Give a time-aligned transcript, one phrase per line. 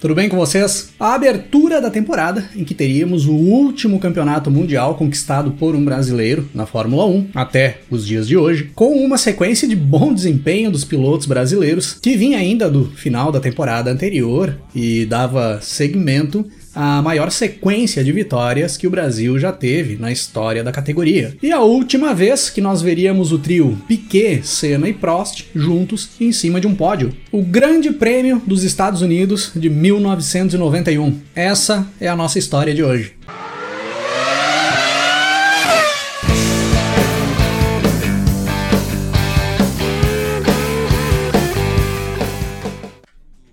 [0.00, 0.90] Tudo bem com vocês?
[1.00, 6.48] A abertura da temporada, em que teríamos o último campeonato mundial conquistado por um brasileiro
[6.54, 10.84] na Fórmula 1 até os dias de hoje, com uma sequência de bom desempenho dos
[10.84, 16.46] pilotos brasileiros que vinha ainda do final da temporada anterior e dava segmento
[16.80, 21.36] a maior sequência de vitórias que o Brasil já teve na história da categoria.
[21.42, 26.30] E a última vez que nós veríamos o trio Piquet, Senna e Prost juntos em
[26.30, 27.12] cima de um pódio.
[27.32, 31.18] O Grande Prêmio dos Estados Unidos de 1991.
[31.34, 33.17] Essa é a nossa história de hoje.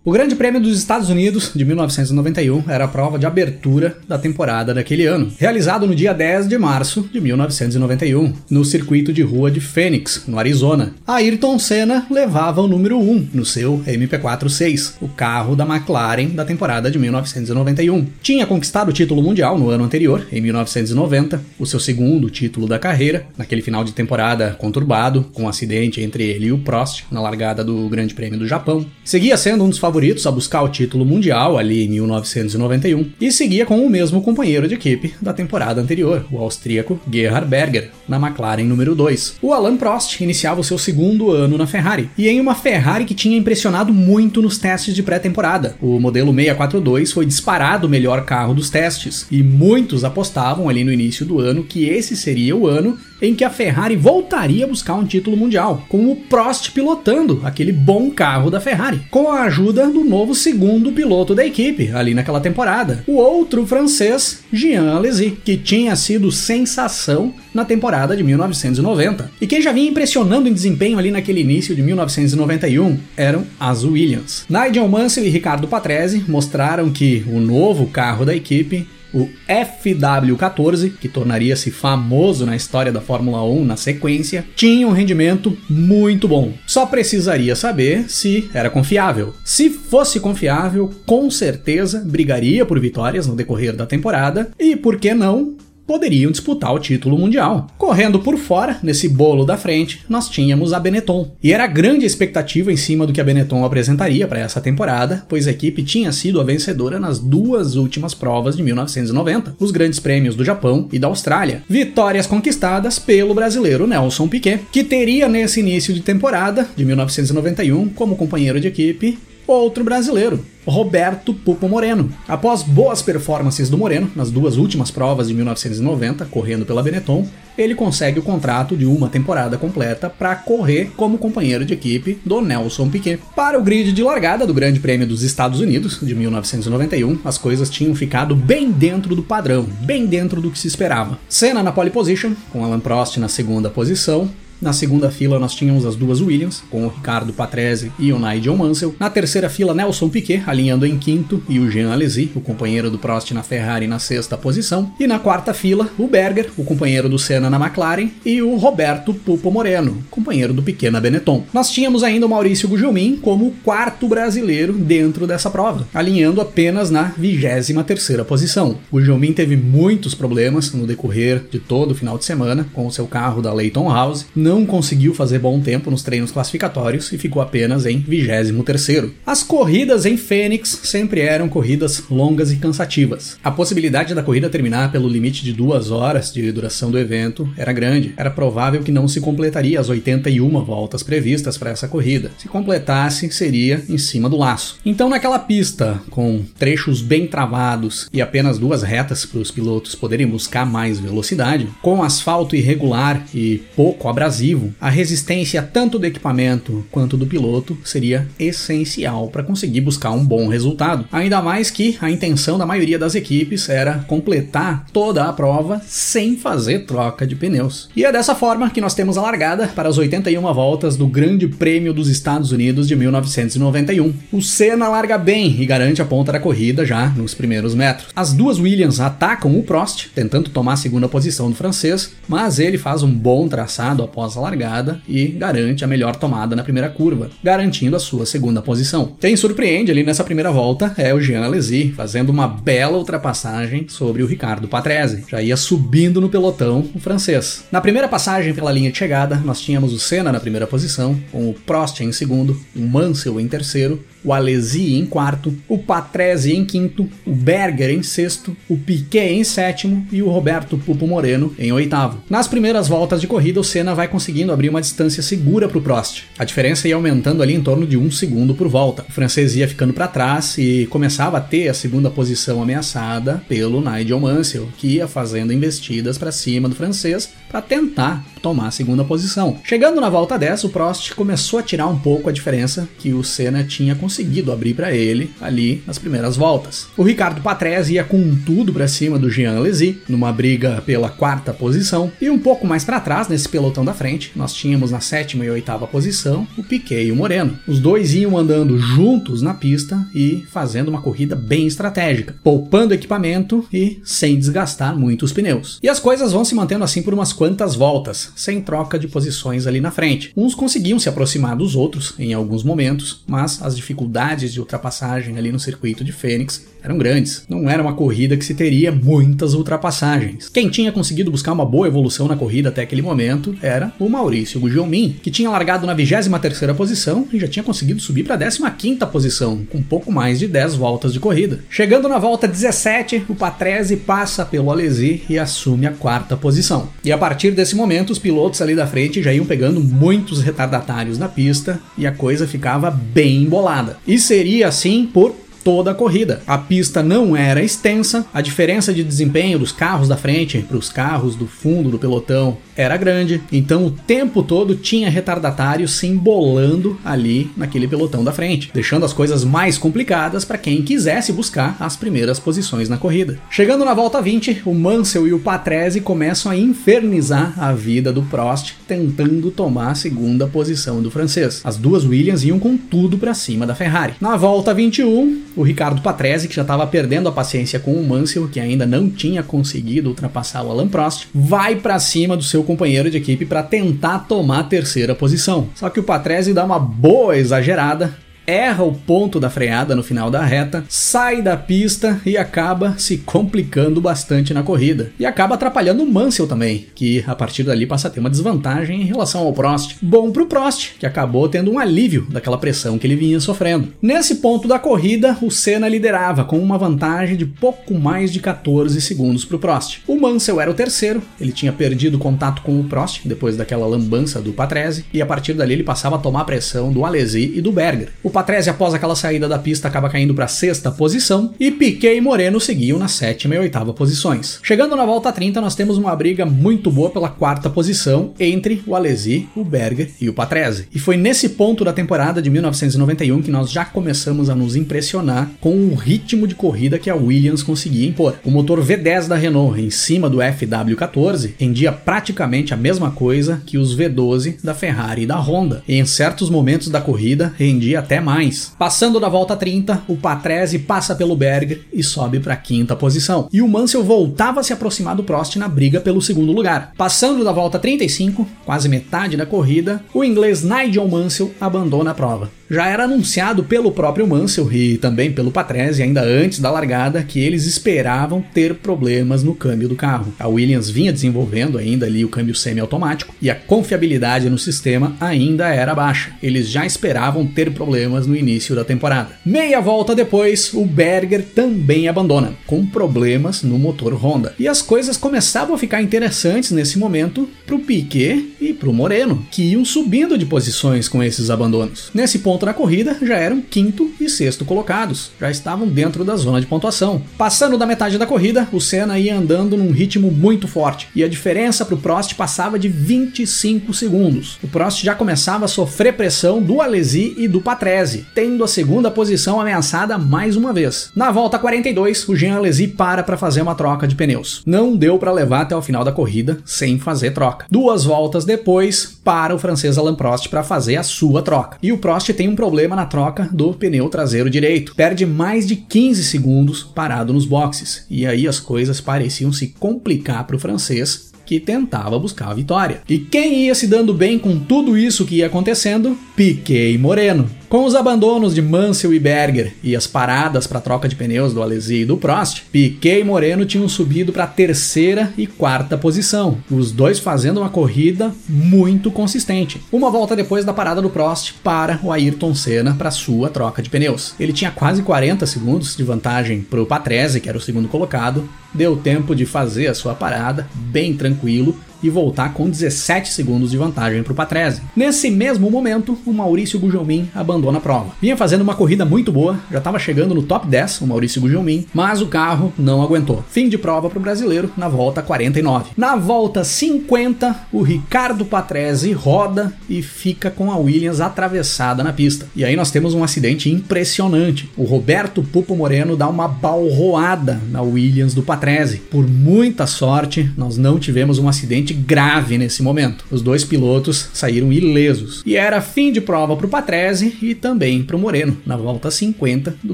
[0.07, 4.71] O Grande Prêmio dos Estados Unidos de 1991 era a prova de abertura da temporada
[4.71, 9.59] daquele ano, realizado no dia 10 de março de 1991, no circuito de rua de
[9.59, 10.93] Phoenix, no Arizona.
[11.07, 16.91] Ayrton Senna levava o número 1 no seu MP4-6, o carro da McLaren da temporada
[16.91, 18.05] de 1991.
[18.21, 22.77] Tinha conquistado o título mundial no ano anterior, em 1990, o seu segundo título da
[22.77, 27.21] carreira, naquele final de temporada conturbado, com um acidente entre ele e o Prost na
[27.21, 28.85] largada do Grande Prêmio do Japão.
[29.03, 33.31] Seguia sendo um dos favoritos favoritos a buscar o título mundial ali em 1991 e
[33.31, 38.17] seguia com o mesmo companheiro de equipe da temporada anterior, o austríaco Gerhard Berger, na
[38.17, 39.37] McLaren número 2.
[39.41, 43.13] O Alain Prost iniciava o seu segundo ano na Ferrari e em uma Ferrari que
[43.13, 45.77] tinha impressionado muito nos testes de pré-temporada.
[45.81, 50.91] O modelo 642 foi disparado o melhor carro dos testes e muitos apostavam ali no
[50.91, 54.95] início do ano que esse seria o ano em que a Ferrari voltaria a buscar
[54.95, 59.87] um título mundial, com o Prost pilotando aquele bom carro da Ferrari, com a ajuda
[59.87, 65.57] do novo segundo piloto da equipe ali naquela temporada, o outro francês Jean Alesi, que
[65.57, 69.31] tinha sido sensação na temporada de 1990.
[69.39, 74.45] E quem já vinha impressionando em desempenho ali naquele início de 1991 eram as Williams.
[74.49, 81.07] Nigel Mansell e Ricardo Patrese mostraram que o novo carro da equipe o FW14, que
[81.07, 86.51] tornaria-se famoso na história da Fórmula 1 na sequência, tinha um rendimento muito bom.
[86.67, 89.33] Só precisaria saber se era confiável.
[89.45, 95.13] Se fosse confiável, com certeza brigaria por vitórias no decorrer da temporada e, por que
[95.13, 97.67] não, poderiam disputar o título mundial.
[97.77, 101.31] Correndo por fora, nesse bolo da frente, nós tínhamos a Benetton.
[101.41, 105.25] E era grande a expectativa em cima do que a Benetton apresentaria para essa temporada,
[105.29, 109.99] pois a equipe tinha sido a vencedora nas duas últimas provas de 1990, os grandes
[109.99, 111.63] prêmios do Japão e da Austrália.
[111.69, 118.15] Vitórias conquistadas pelo brasileiro Nelson Piquet, que teria nesse início de temporada de 1991 como
[118.15, 122.11] companheiro de equipe outro brasileiro, Roberto Pupo Moreno.
[122.27, 127.75] Após boas performances do Moreno nas duas últimas provas de 1990, correndo pela Benetton, ele
[127.75, 132.89] consegue o contrato de uma temporada completa para correr como companheiro de equipe do Nelson
[132.89, 133.19] Piquet.
[133.35, 137.69] Para o grid de largada do Grande Prêmio dos Estados Unidos de 1991, as coisas
[137.69, 141.17] tinham ficado bem dentro do padrão, bem dentro do que se esperava.
[141.29, 144.29] Senna na pole position, com Alan Prost na segunda posição,
[144.61, 148.55] na segunda fila nós tínhamos as duas Williams, com o Ricardo Patrese e o Nigel
[148.55, 148.95] Mansell.
[148.99, 152.97] Na terceira fila, Nelson Piquet, alinhando em quinto, e o Jean Alesi, o companheiro do
[152.97, 154.91] Prost na Ferrari, na sexta posição.
[154.99, 159.13] E na quarta fila, o Berger, o companheiro do Senna na McLaren, e o Roberto
[159.13, 161.43] Pupo Moreno, companheiro do Piquet na Benetton.
[161.53, 166.89] Nós tínhamos ainda o Maurício Gugelmin como o quarto brasileiro dentro dessa prova, alinhando apenas
[166.89, 168.77] na vigésima terceira posição.
[168.91, 172.91] O Gugelmin teve muitos problemas no decorrer de todo o final de semana com o
[172.91, 177.41] seu carro da Leighton House não conseguiu fazer bom tempo nos treinos classificatórios e ficou
[177.41, 179.09] apenas em 23º.
[179.25, 183.39] As corridas em Fênix sempre eram corridas longas e cansativas.
[183.43, 187.73] A possibilidade da corrida terminar pelo limite de duas horas de duração do evento era
[187.73, 188.13] grande.
[188.15, 192.29] Era provável que não se completaria as 81 voltas previstas para essa corrida.
[192.37, 194.77] Se completasse, seria em cima do laço.
[194.85, 200.27] Então, naquela pista, com trechos bem travados e apenas duas retas para os pilotos poderem
[200.27, 206.85] buscar mais velocidade, com asfalto irregular e pouco abrasado, abrasivo, a resistência tanto do equipamento
[206.91, 211.05] quanto do piloto seria essencial para conseguir buscar um bom resultado.
[211.11, 216.35] Ainda mais que a intenção da maioria das equipes era completar toda a prova sem
[216.35, 217.89] fazer troca de pneus.
[217.95, 221.47] E é dessa forma que nós temos a largada para as 81 voltas do Grande
[221.47, 224.13] Prêmio dos Estados Unidos de 1991.
[224.31, 228.09] O Senna larga bem e garante a ponta da corrida já nos primeiros metros.
[228.15, 232.77] As duas Williams atacam o Prost, tentando tomar a segunda posição do francês, mas ele
[232.77, 237.29] faz um bom traçado após a largada e garante a melhor tomada na primeira curva,
[237.43, 239.15] garantindo a sua segunda posição.
[239.19, 244.23] Quem surpreende ali nessa primeira volta é o Jean Alesi, fazendo uma bela ultrapassagem sobre
[244.23, 245.23] o Ricardo Patrese.
[245.29, 247.65] Já ia subindo no pelotão o francês.
[247.71, 251.49] Na primeira passagem pela linha de chegada, nós tínhamos o Senna na primeira posição, com
[251.49, 256.65] o Prost em segundo, o Mansell em terceiro, o Alesi em quarto, o Patrese em
[256.65, 261.71] quinto, o Berger em sexto, o Piquet em sétimo e o Roberto Pupo Moreno em
[261.71, 262.23] oitavo.
[262.29, 265.81] Nas primeiras voltas de corrida, o Senna vai conseguindo abrir uma distância segura para o
[265.81, 266.23] Prost.
[266.37, 269.05] A diferença ia aumentando ali em torno de um segundo por volta.
[269.07, 273.81] O francês ia ficando para trás e começava a ter a segunda posição ameaçada pelo
[273.81, 279.03] Nigel Mansell, que ia fazendo investidas para cima do francês para tentar tomar a segunda
[279.03, 279.57] posição.
[279.63, 283.23] Chegando na volta 10, o Prost começou a tirar um pouco a diferença que o
[283.23, 286.85] Senna tinha conseguido abrir para ele ali nas primeiras voltas.
[286.95, 291.51] O Ricardo Patrese ia com tudo para cima do Jean Alesi, numa briga pela quarta
[291.51, 295.43] posição, e um pouco mais para trás, nesse pelotão da frente, nós tínhamos na sétima
[295.43, 297.57] e oitava posição o Piquet e o Moreno.
[297.67, 303.65] Os dois iam andando juntos na pista e fazendo uma corrida bem estratégica, poupando equipamento
[303.73, 305.79] e sem desgastar muito os pneus.
[305.81, 309.65] E as coisas vão se mantendo assim por umas quantas voltas, sem troca de posições
[309.65, 310.31] ali na frente.
[310.35, 315.51] Uns conseguiam se aproximar dos outros em alguns momentos, mas as dificuldades de ultrapassagem ali
[315.51, 317.43] no circuito de Fênix eram grandes.
[317.49, 320.49] Não era uma corrida que se teria muitas ultrapassagens.
[320.49, 324.59] Quem tinha conseguido buscar uma boa evolução na corrida até aquele momento era o Maurício
[324.59, 329.07] Gugelmin, que tinha largado na 23ª posição e já tinha conseguido subir para a 15ª
[329.07, 331.59] posição, com pouco mais de 10 voltas de corrida.
[331.69, 336.89] Chegando na volta 17, o Patrese passa pelo Alesi e assume a quarta posição.
[337.03, 341.19] E a partir desse momento, os pilotos ali da frente já iam pegando muitos retardatários
[341.19, 343.99] na pista e a coisa ficava bem embolada.
[344.07, 346.43] E seria assim por toda a corrida.
[346.45, 350.89] A pista não era extensa, a diferença de desempenho dos carros da frente para os
[350.89, 356.99] carros do fundo do pelotão era grande, então o tempo todo tinha retardatário se embolando
[357.03, 361.95] ali naquele pelotão da frente, deixando as coisas mais complicadas para quem quisesse buscar as
[361.95, 363.39] primeiras posições na corrida.
[363.49, 368.21] Chegando na volta 20, o Mansell e o Patrese começam a infernizar a vida do
[368.23, 371.61] Prost, tentando tomar a segunda posição do francês.
[371.63, 374.15] As duas Williams iam com tudo para cima da Ferrari.
[374.19, 378.47] Na volta 21, o Ricardo Patrese, que já estava perdendo a paciência com o Mansell,
[378.47, 383.09] que ainda não tinha conseguido ultrapassar o Alan Prost, vai para cima do seu companheiro
[383.09, 385.69] de equipe para tentar tomar a terceira posição.
[385.75, 388.15] Só que o Patrese dá uma boa exagerada,
[388.47, 393.17] erra o ponto da freada no final da reta, sai da pista e acaba se
[393.17, 395.11] complicando bastante na corrida.
[395.19, 399.01] E acaba atrapalhando o Mansell também, que a partir dali passa a ter uma desvantagem
[399.01, 399.97] em relação ao Prost.
[400.01, 403.89] Bom pro Prost, que acabou tendo um alívio daquela pressão que ele vinha sofrendo.
[404.01, 408.99] Nesse ponto da corrida, o Senna liderava com uma vantagem de pouco mais de 14
[409.01, 410.01] segundos pro Prost.
[410.07, 414.41] O Mansell era o terceiro, ele tinha perdido contato com o Prost depois daquela lambança
[414.41, 417.71] do Patrese, e a partir dali ele passava a tomar pressão do Alesi e do
[417.71, 418.09] Berger.
[418.21, 422.17] O Patrese, após aquela saída da pista, acaba caindo para a sexta posição e Piquet
[422.17, 424.59] e Moreno seguiam na sétima e oitava posições.
[424.61, 428.93] Chegando na volta 30, nós temos uma briga muito boa pela quarta posição entre o
[428.93, 430.89] Alesi, o Berger e o Patrese.
[430.93, 435.49] E foi nesse ponto da temporada de 1991 que nós já começamos a nos impressionar
[435.61, 438.35] com o ritmo de corrida que a Williams conseguia impor.
[438.43, 443.77] O motor V10 da Renault em cima do FW14 rendia praticamente a mesma coisa que
[443.77, 445.81] os V12 da Ferrari e da Honda.
[445.87, 448.73] E em certos momentos da corrida rendia até mais.
[448.77, 453.47] Passando da volta 30, o Patrese passa pelo Berger e sobe para a quinta posição.
[453.53, 456.91] E o Mansell voltava a se aproximar do Prost na briga pelo segundo lugar.
[456.97, 462.49] Passando da volta 35, quase metade da corrida, o inglês Nigel Mansell abandona a prova.
[462.69, 467.39] Já era anunciado pelo próprio Mansell e também pelo Patrese ainda antes da largada que
[467.39, 470.33] eles esperavam ter problemas no câmbio do carro.
[470.39, 475.67] A Williams vinha desenvolvendo ainda ali o câmbio semiautomático e a confiabilidade no sistema ainda
[475.67, 476.31] era baixa.
[476.41, 477.71] Eles já esperavam ter
[478.15, 479.37] problemas no início da temporada.
[479.45, 484.53] Meia volta depois, o Berger também abandona, com problemas no motor Honda.
[484.57, 488.93] E as coisas começavam a ficar interessantes nesse momento para o Piquet e para o
[488.93, 492.09] Moreno, que iam subindo de posições com esses abandonos.
[492.13, 496.61] Nesse ponto na corrida, já eram quinto e sexto colocados, já estavam dentro da zona
[496.61, 497.21] de pontuação.
[497.37, 501.27] Passando da metade da corrida, o Senna ia andando num ritmo muito forte e a
[501.27, 504.57] diferença para o Prost passava de 25 segundos.
[504.63, 509.09] O Prost já começava a sofrer pressão do Alesi e do Patrese, tendo a segunda
[509.09, 511.11] posição ameaçada mais uma vez.
[511.15, 514.61] Na volta 42, o Jean Alesi para para fazer uma troca de pneus.
[514.65, 517.65] Não deu para levar até o final da corrida sem fazer troca.
[517.69, 521.77] Duas voltas depois, para o francês Alain Prost para fazer a sua troca.
[521.81, 524.93] E o Prost tem um problema na troca do pneu traseiro direito.
[524.95, 528.05] Perde mais de 15 segundos parado nos boxes.
[528.09, 533.01] E aí as coisas pareciam se complicar para o francês que tentava buscar a vitória.
[533.07, 536.17] E quem ia se dando bem com tudo isso que ia acontecendo?
[536.35, 537.47] Piquet Moreno.
[537.67, 541.63] Com os abandonos de Mansell e Berger e as paradas para troca de pneus do
[541.63, 546.59] Alesi e do Prost, Piquet e Moreno tinham subido para a terceira e quarta posição,
[546.69, 549.81] os dois fazendo uma corrida muito consistente.
[549.91, 553.89] Uma volta depois da parada do Prost para o Ayrton Senna para sua troca de
[553.89, 554.35] pneus.
[554.39, 558.47] Ele tinha quase 40 segundos de vantagem para o Patrese, que era o segundo colocado,
[558.73, 563.77] deu tempo de fazer a sua parada bem tranquilo e voltar com 17 segundos de
[563.77, 564.81] vantagem para o Patrese.
[564.95, 568.13] Nesse mesmo momento, o Maurício Gugelmin abandona a prova.
[568.21, 571.85] Vinha fazendo uma corrida muito boa, já estava chegando no top 10, o Maurício Gugelmin,
[571.93, 573.43] mas o carro não aguentou.
[573.49, 575.91] Fim de prova para o brasileiro na volta 49.
[575.97, 582.47] Na volta 50, o Ricardo Patrese roda e fica com a Williams atravessada na pista.
[582.55, 584.69] E aí nós temos um acidente impressionante.
[584.77, 588.97] O Roberto Pupo Moreno dá uma balroada na Williams do Patrese.
[588.97, 593.25] Por muita sorte, nós não tivemos um acidente grave nesse momento.
[593.31, 595.41] Os dois pilotos saíram ilesos.
[595.45, 599.09] E era fim de prova para o Patrese e também para o Moreno, na volta
[599.09, 599.93] 50 do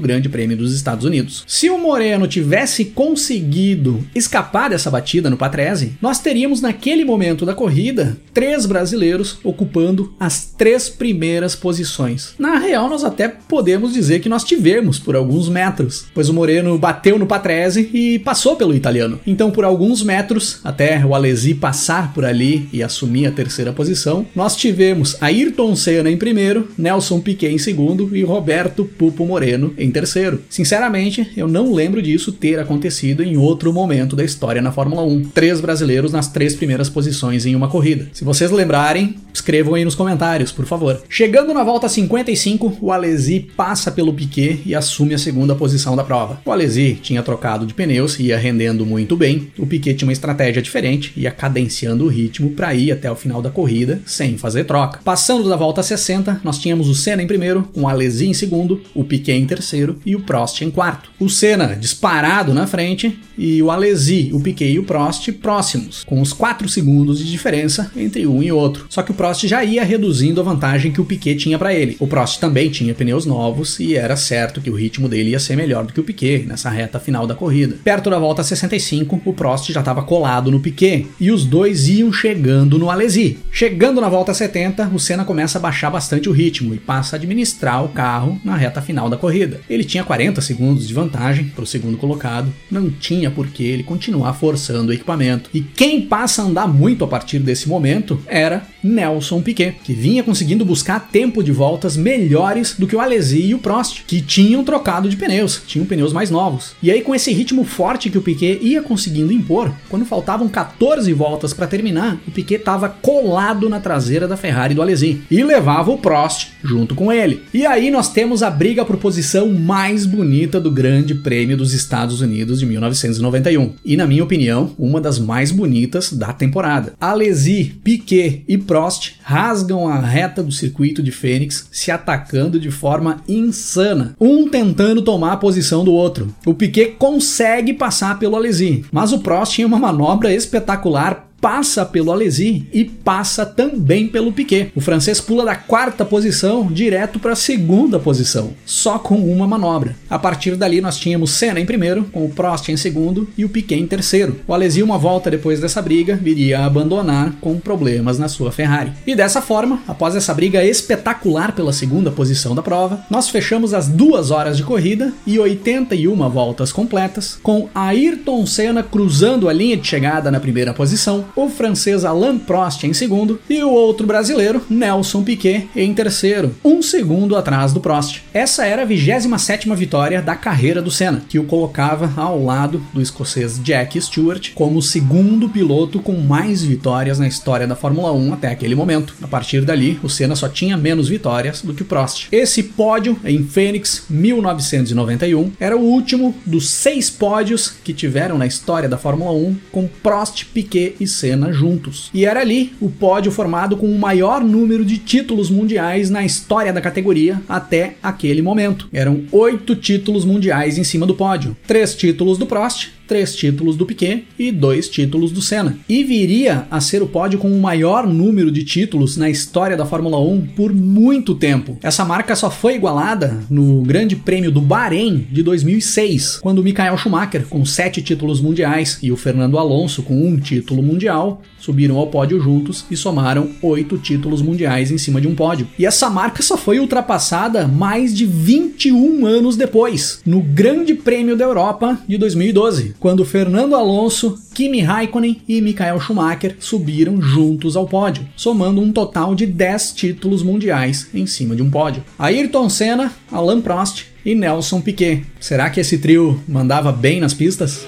[0.00, 1.44] Grande Prêmio dos Estados Unidos.
[1.46, 7.54] Se o Moreno tivesse conseguido escapar dessa batida no Patrese, nós teríamos naquele momento da
[7.54, 12.34] corrida três brasileiros ocupando as três primeiras posições.
[12.38, 16.78] Na real, nós até podemos dizer que nós tivemos por alguns metros, pois o Moreno
[16.78, 19.20] bateu no Patrese e passou pelo italiano.
[19.26, 23.72] Então, por alguns metros, até o Alesi passar passar por ali e assumir a terceira
[23.72, 29.74] posição, nós tivemos Ayrton Senna em primeiro, Nelson Piquet em segundo e Roberto Pupo Moreno
[29.76, 30.40] em terceiro.
[30.48, 35.30] Sinceramente, eu não lembro disso ter acontecido em outro momento da história na Fórmula 1.
[35.34, 38.08] Três brasileiros nas três primeiras posições em uma corrida.
[38.12, 41.02] Se vocês lembrarem, escrevam aí nos comentários, por favor.
[41.08, 46.04] Chegando na volta 55, o Alesi passa pelo Piquet e assume a segunda posição da
[46.04, 46.40] prova.
[46.44, 49.48] O Alesi tinha trocado de pneus e ia rendendo muito bem.
[49.58, 51.71] O Piquet tinha uma estratégia diferente e a cadência
[52.04, 55.00] o ritmo para ir até o final da corrida sem fazer troca.
[55.04, 59.04] Passando da volta 60, nós tínhamos o Senna em primeiro, com Alesi em segundo, o
[59.04, 61.10] Piquet em terceiro e o Prost em quarto.
[61.18, 66.20] O Senna disparado na frente e o Alesi, o Piquet e o Prost próximos, com
[66.20, 68.86] os 4 segundos de diferença entre um e outro.
[68.88, 71.96] Só que o Prost já ia reduzindo a vantagem que o Piquet tinha para ele.
[71.98, 75.56] O Prost também tinha pneus novos e era certo que o ritmo dele ia ser
[75.56, 77.76] melhor do que o Piquet nessa reta final da corrida.
[77.82, 81.86] Perto da volta 65, o Prost já estava colado no Piquet e os dois dois
[81.86, 83.38] iam chegando no Alesi.
[83.52, 87.18] Chegando na volta 70, o Senna começa a baixar bastante o ritmo e passa a
[87.18, 89.60] administrar o carro na reta final da corrida.
[89.70, 93.84] Ele tinha 40 segundos de vantagem para o segundo colocado, não tinha por que ele
[93.84, 95.50] continuar forçando o equipamento.
[95.54, 100.24] E quem passa a andar muito a partir desse momento era Nelson Piquet, que vinha
[100.24, 104.64] conseguindo buscar tempo de voltas melhores do que o Alesi e o Prost, que tinham
[104.64, 106.74] trocado de pneus, tinham pneus mais novos.
[106.82, 111.12] E aí, com esse ritmo forte que o Piquet ia conseguindo impor, quando faltavam 14
[111.12, 115.90] voltas para terminar, o Piquet estava colado na traseira da Ferrari do Alesi e levava
[115.90, 117.42] o Prost junto com ele.
[117.52, 122.20] E aí nós temos a briga por posição mais bonita do Grande Prêmio dos Estados
[122.20, 123.72] Unidos de 1991.
[123.84, 126.94] E na minha opinião, uma das mais bonitas da temporada.
[127.00, 133.22] Alesi, Piquet e Prost rasgam a reta do circuito de Fênix, se atacando de forma
[133.28, 136.34] insana, um tentando tomar a posição do outro.
[136.46, 142.12] O Piquet consegue passar pelo Alesi, mas o Prost tinha uma manobra espetacular passa pelo
[142.12, 144.70] Alesi e passa também pelo Piquet.
[144.76, 149.96] O francês pula da quarta posição direto para a segunda posição, só com uma manobra.
[150.08, 153.48] A partir dali nós tínhamos Senna em primeiro, com o Prost em segundo e o
[153.48, 154.38] Piquet em terceiro.
[154.46, 158.92] O Alesi uma volta depois dessa briga viria a abandonar com problemas na sua Ferrari.
[159.04, 163.88] E dessa forma, após essa briga espetacular pela segunda posição da prova, nós fechamos as
[163.88, 169.88] duas horas de corrida e 81 voltas completas, com Ayrton Senna cruzando a linha de
[169.88, 175.22] chegada na primeira posição, o francês Alain Prost em segundo e o outro brasileiro, Nelson
[175.22, 178.22] Piquet, em terceiro, um segundo atrás do Prost.
[178.32, 183.00] Essa era a 27ª vitória da carreira do Senna, que o colocava ao lado do
[183.00, 188.34] escocês Jack Stewart como o segundo piloto com mais vitórias na história da Fórmula 1
[188.34, 189.14] até aquele momento.
[189.22, 192.28] A partir dali, o Senna só tinha menos vitórias do que o Prost.
[192.32, 198.88] Esse pódio em Phoenix 1991 era o último dos seis pódios que tiveram na história
[198.88, 202.10] da Fórmula 1 com Prost, Piquet e Senna juntos.
[202.12, 206.72] E era ali o pódio formado com o maior número de títulos mundiais na história
[206.72, 208.88] da categoria até aquele momento.
[208.92, 213.84] Eram oito títulos mundiais em cima do pódio: três títulos do Prost, três títulos do
[213.84, 215.76] Piquet e dois títulos do Senna.
[215.86, 219.84] E viria a ser o pódio com o maior número de títulos na história da
[219.84, 221.76] Fórmula 1 por muito tempo.
[221.82, 226.96] Essa marca só foi igualada no Grande Prêmio do Bahrein de 2006, quando o Michael
[226.96, 232.06] Schumacher, com sete títulos mundiais, e o Fernando Alonso, com um título mundial, subiram ao
[232.06, 235.68] pódio juntos e somaram oito títulos mundiais em cima de um pódio.
[235.78, 241.44] E essa marca só foi ultrapassada mais de 21 anos depois, no Grande Prêmio da
[241.44, 248.28] Europa de 2012, quando Fernando Alonso, Kimi Raikkonen e Michael Schumacher subiram juntos ao pódio,
[248.36, 252.04] somando um total de 10 títulos mundiais em cima de um pódio.
[252.16, 255.24] Ayrton Senna, Alain Prost e Nelson Piquet.
[255.40, 257.84] Será que esse trio mandava bem nas pistas?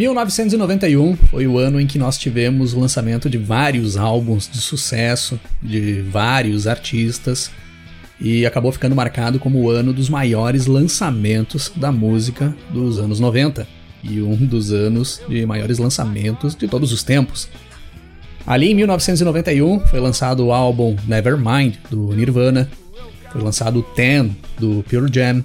[0.00, 5.38] 1991 foi o ano em que nós tivemos o lançamento de vários álbuns de sucesso
[5.60, 7.50] de vários artistas
[8.18, 13.68] e acabou ficando marcado como o ano dos maiores lançamentos da música dos anos 90
[14.02, 17.46] e um dos anos de maiores lançamentos de todos os tempos.
[18.46, 22.70] Ali em 1991 foi lançado o álbum Nevermind do Nirvana,
[23.30, 25.44] foi lançado o Ten do Pure Jam,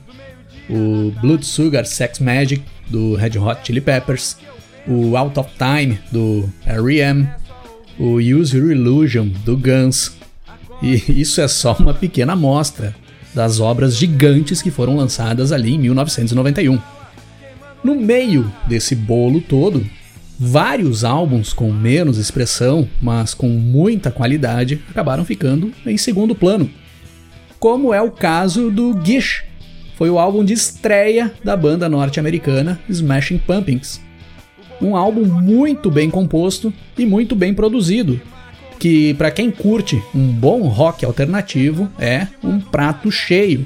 [0.69, 4.37] o Blood Sugar Sex Magic do Red Hot Chili Peppers,
[4.87, 7.27] o Out of Time do R.E.M.,
[7.97, 10.11] o Use Your Illusion do Guns.
[10.81, 12.95] E isso é só uma pequena amostra
[13.33, 16.79] das obras gigantes que foram lançadas ali em 1991.
[17.83, 19.85] No meio desse bolo todo,
[20.39, 26.69] vários álbuns com menos expressão, mas com muita qualidade, acabaram ficando em segundo plano.
[27.59, 29.43] Como é o caso do Gish,
[29.95, 34.01] foi o álbum de estreia da banda norte-americana Smashing Pumpkins.
[34.81, 38.19] Um álbum muito bem composto e muito bem produzido,
[38.77, 43.65] que para quem curte um bom rock alternativo é um prato cheio.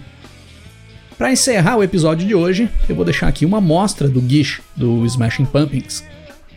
[1.18, 5.06] Para encerrar o episódio de hoje, eu vou deixar aqui uma amostra do Gish do
[5.06, 6.04] Smashing Pumpkins.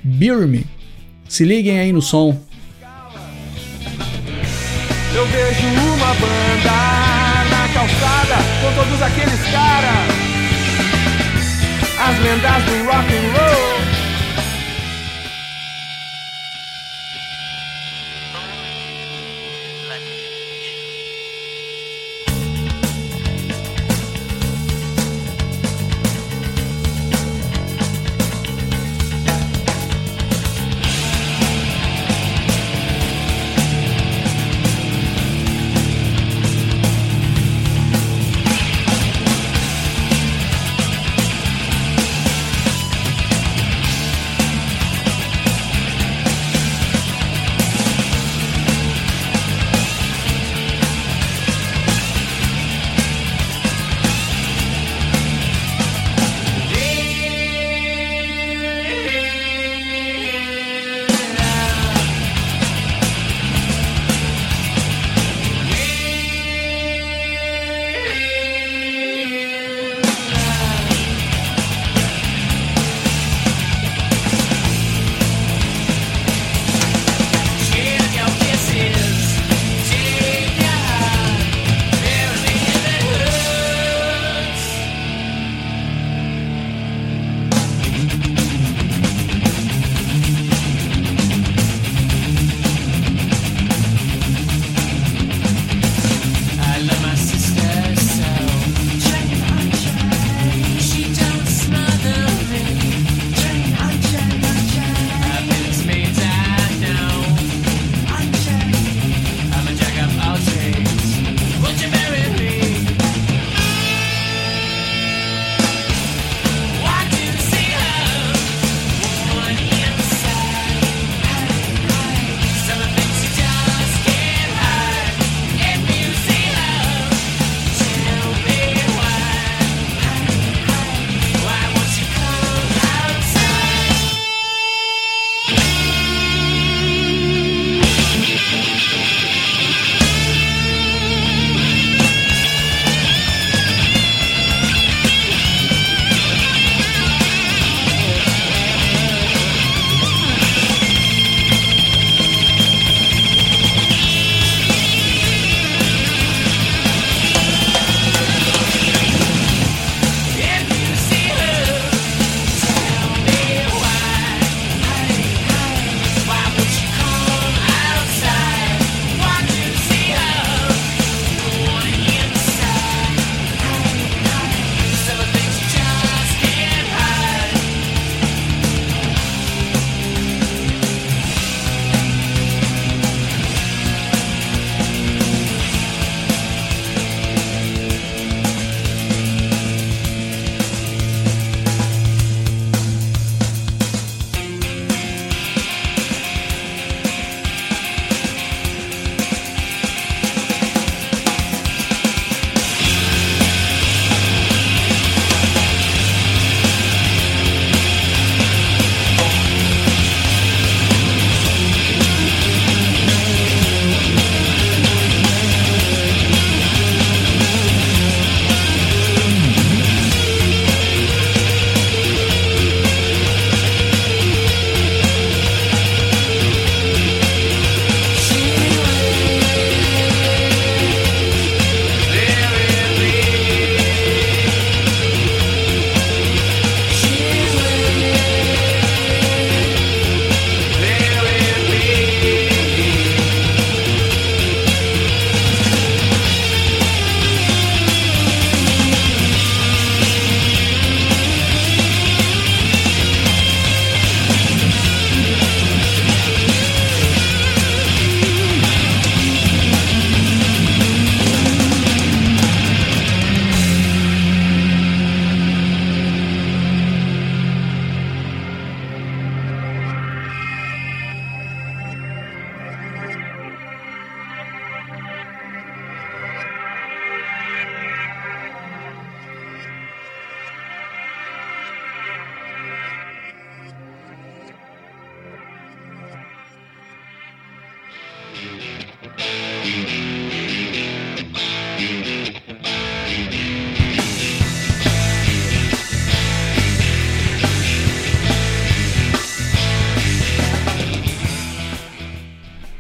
[0.05, 0.67] Beer Me.
[1.29, 2.39] Se liguem aí no som.
[5.15, 7.22] Eu vejo uma banda
[7.83, 10.09] calçada com todos aqueles caras,
[11.99, 13.72] as lendas do rock and roll.